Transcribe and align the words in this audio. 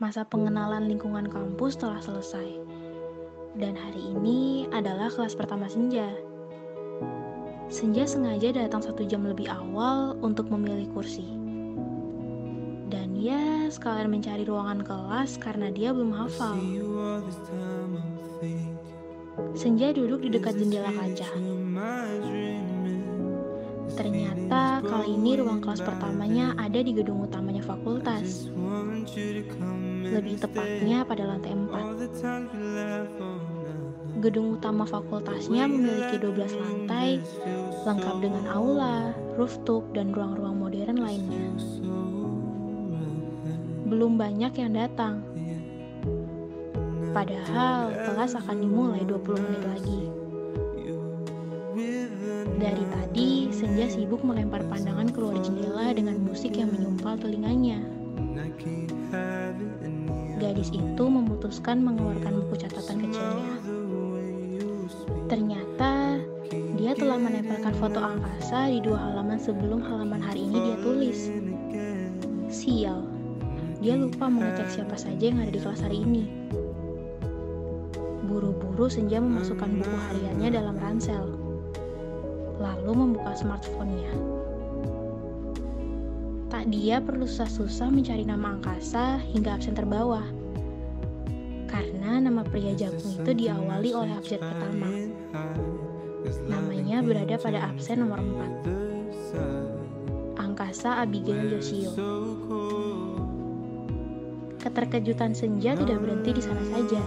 Masa 0.00 0.24
pengenalan 0.24 0.88
lingkungan 0.88 1.28
kampus 1.28 1.76
telah 1.76 2.00
selesai. 2.00 2.56
Dan 3.52 3.76
hari 3.76 4.00
ini 4.00 4.64
adalah 4.72 5.12
kelas 5.12 5.36
pertama 5.36 5.68
Senja. 5.68 6.08
Senja 7.68 8.08
sengaja 8.08 8.48
datang 8.56 8.80
satu 8.80 9.04
jam 9.04 9.28
lebih 9.28 9.52
awal 9.52 10.16
untuk 10.24 10.48
memilih 10.48 10.88
kursi. 10.96 11.28
Dan 12.88 13.12
ya, 13.12 13.68
sekalian 13.68 14.08
mencari 14.08 14.48
ruangan 14.48 14.80
kelas 14.80 15.36
karena 15.36 15.68
dia 15.68 15.92
belum 15.92 16.16
hafal. 16.16 16.56
Senja 19.52 19.92
duduk 19.92 20.24
di 20.24 20.32
dekat 20.32 20.56
jendela 20.56 20.96
kaca. 20.96 21.28
Ternyata 24.00 24.39
kali 24.80 25.12
ini 25.16 25.36
ruang 25.36 25.60
kelas 25.60 25.84
pertamanya 25.84 26.56
ada 26.56 26.80
di 26.80 26.92
gedung 26.96 27.20
utamanya 27.24 27.62
fakultas. 27.64 28.48
Lebih 30.04 30.36
tepatnya 30.40 31.04
pada 31.04 31.24
lantai 31.28 31.52
4. 31.52 34.20
Gedung 34.20 34.60
utama 34.60 34.84
fakultasnya 34.84 35.64
memiliki 35.64 36.20
12 36.20 36.60
lantai, 36.60 37.24
lengkap 37.88 38.16
dengan 38.20 38.44
aula, 38.52 39.16
rooftop, 39.40 39.88
dan 39.96 40.12
ruang-ruang 40.12 40.60
modern 40.60 41.00
lainnya. 41.00 41.48
Belum 43.88 44.20
banyak 44.20 44.52
yang 44.60 44.76
datang. 44.76 45.24
Padahal 47.10 47.90
kelas 47.90 48.38
akan 48.38 48.56
dimulai 48.62 49.02
20 49.02 49.40
menit 49.40 49.64
lagi. 49.66 50.19
Dari 52.60 52.84
tadi, 52.92 53.48
Senja 53.48 53.88
sibuk 53.88 54.20
melempar 54.20 54.60
pandangan 54.68 55.08
keluar 55.08 55.40
jendela 55.40 55.96
dengan 55.96 56.20
musik 56.20 56.60
yang 56.60 56.68
menyumpal 56.68 57.16
telinganya. 57.16 57.80
Gadis 60.36 60.68
itu 60.68 61.04
memutuskan 61.08 61.80
mengeluarkan 61.80 62.44
buku 62.44 62.60
catatan 62.60 63.08
kecilnya. 63.08 63.52
Ternyata, 65.32 66.20
dia 66.76 66.92
telah 66.92 67.16
menempelkan 67.16 67.72
foto 67.80 67.96
angkasa 67.96 68.68
di 68.68 68.84
dua 68.84 69.08
halaman 69.08 69.40
sebelum 69.40 69.80
halaman 69.80 70.20
hari 70.20 70.44
ini 70.44 70.58
dia 70.60 70.76
tulis. 70.84 71.32
Sial, 72.52 73.08
dia 73.80 73.96
lupa 73.96 74.28
mengecek 74.28 74.68
siapa 74.68 75.00
saja 75.00 75.32
yang 75.32 75.40
ada 75.40 75.48
di 75.48 75.60
kelas 75.64 75.80
hari 75.80 76.04
ini. 76.04 76.28
Buru-buru 78.28 78.92
Senja 78.92 79.16
memasukkan 79.16 79.80
buku 79.80 79.96
hariannya 79.96 80.48
dalam 80.52 80.76
ransel 80.76 81.49
lalu 82.60 82.92
membuka 82.92 83.32
smartphone-nya. 83.32 84.12
Tak 86.52 86.68
dia 86.68 87.00
perlu 87.00 87.24
susah-susah 87.24 87.88
mencari 87.88 88.28
nama 88.28 88.60
angkasa 88.60 89.16
hingga 89.32 89.56
absen 89.56 89.72
terbawah. 89.72 90.28
Karena 91.70 92.18
nama 92.20 92.42
pria 92.44 92.76
jagung 92.76 93.16
itu 93.22 93.32
diawali 93.32 93.96
oleh 93.96 94.12
abjad 94.12 94.44
pertama. 94.44 94.92
Namanya 96.50 97.00
berada 97.00 97.40
pada 97.40 97.64
absen 97.70 98.04
nomor 98.04 98.20
4. 98.20 100.36
Angkasa 100.36 101.00
Abigail 101.00 101.48
Yoshio. 101.54 101.94
Keterkejutan 104.60 105.32
senja 105.32 105.72
tidak 105.78 106.02
berhenti 106.04 106.36
di 106.36 106.42
sana 106.44 106.60
saja. 106.68 107.00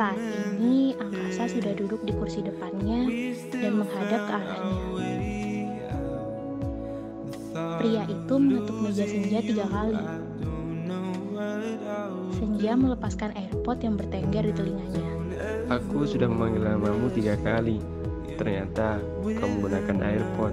Saat 0.00 0.16
ini, 0.16 0.96
Angkasa 0.96 1.44
sudah 1.44 1.76
duduk 1.76 2.00
di 2.08 2.16
kursi 2.16 2.40
depannya 2.40 3.04
dan 3.52 3.84
menghadap 3.84 4.20
ke 4.24 4.32
arahnya. 4.32 4.80
Pria 7.76 8.08
itu 8.08 8.34
mengetuk 8.40 8.80
meja 8.80 9.04
senja 9.04 9.44
tiga 9.44 9.68
kali. 9.68 10.00
Senja 12.32 12.72
melepaskan 12.80 13.36
airpod 13.36 13.76
yang 13.84 14.00
bertengger 14.00 14.48
di 14.48 14.54
telinganya. 14.56 15.04
Aku 15.68 16.08
sudah 16.08 16.32
memanggil 16.32 16.64
namamu 16.64 17.12
tiga 17.12 17.36
kali. 17.36 17.76
Ternyata 18.40 19.04
kamu 19.20 19.52
menggunakan 19.60 19.96
airpod. 20.00 20.52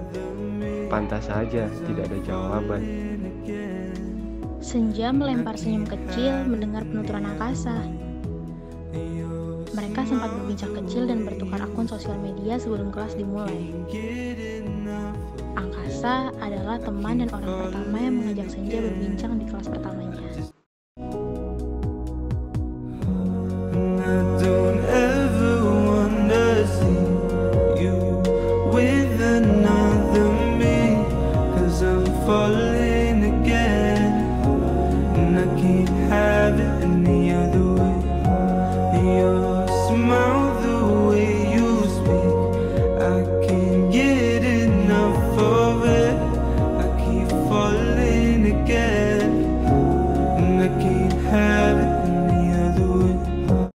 Pantas 0.92 1.24
saja 1.24 1.72
tidak 1.88 2.04
ada 2.12 2.18
jawaban. 2.20 2.84
Senja 4.60 5.08
melempar 5.08 5.56
senyum 5.56 5.88
kecil 5.88 6.36
mendengar 6.44 6.84
penuturan 6.84 7.24
angkasa. 7.24 7.80
Mereka 9.76 10.00
sempat 10.08 10.30
berbincang 10.32 10.72
kecil 10.82 11.04
dan 11.04 11.28
bertukar 11.28 11.60
akun 11.60 11.84
sosial 11.84 12.16
media 12.20 12.56
sebelum 12.56 12.88
kelas 12.88 13.12
dimulai. 13.16 13.72
Angkasa 15.58 16.32
adalah 16.40 16.80
teman 16.80 17.20
dan 17.20 17.28
orang 17.34 17.54
pertama 17.68 17.96
yang 18.00 18.14
mengajak 18.16 18.48
Senja 18.48 18.78
berbincang 18.80 19.32
di 19.36 19.44
kelas 19.50 19.68